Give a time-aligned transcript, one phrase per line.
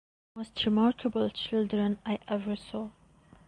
[0.35, 2.89] Most remarkable children I ever saw.